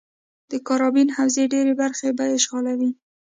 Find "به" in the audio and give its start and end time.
2.17-2.25